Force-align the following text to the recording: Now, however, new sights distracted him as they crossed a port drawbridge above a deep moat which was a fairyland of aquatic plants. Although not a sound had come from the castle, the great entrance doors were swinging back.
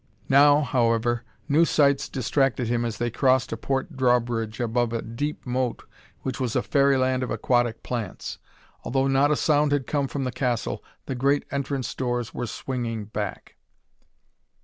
Now, 0.29 0.61
however, 0.61 1.23
new 1.47 1.63
sights 1.63 2.09
distracted 2.09 2.67
him 2.67 2.85
as 2.85 2.97
they 2.97 3.11
crossed 3.11 3.51
a 3.51 3.55
port 3.55 3.95
drawbridge 3.95 4.59
above 4.59 4.93
a 4.93 5.01
deep 5.03 5.45
moat 5.45 5.83
which 6.21 6.39
was 6.39 6.55
a 6.55 6.63
fairyland 6.63 7.21
of 7.21 7.29
aquatic 7.29 7.83
plants. 7.83 8.39
Although 8.83 9.07
not 9.07 9.29
a 9.29 9.35
sound 9.35 9.71
had 9.71 9.85
come 9.85 10.07
from 10.07 10.23
the 10.23 10.31
castle, 10.31 10.83
the 11.05 11.13
great 11.13 11.45
entrance 11.51 11.93
doors 11.93 12.33
were 12.33 12.47
swinging 12.47 13.05
back. 13.05 13.57